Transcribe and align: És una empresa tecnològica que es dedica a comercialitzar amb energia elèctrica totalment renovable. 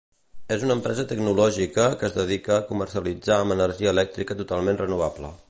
És 0.53 0.63
una 0.67 0.73
empresa 0.77 1.03
tecnològica 1.11 1.85
que 1.99 2.07
es 2.09 2.15
dedica 2.21 2.57
a 2.57 2.65
comercialitzar 2.71 3.39
amb 3.43 3.57
energia 3.59 3.93
elèctrica 3.99 4.41
totalment 4.43 4.85
renovable. 4.87 5.35